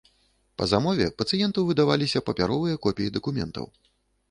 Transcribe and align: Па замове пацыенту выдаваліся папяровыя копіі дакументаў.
Па 0.61 0.67
замове 0.71 1.07
пацыенту 1.23 1.65
выдаваліся 1.69 2.23
папяровыя 2.31 2.81
копіі 2.89 3.15
дакументаў. 3.21 3.73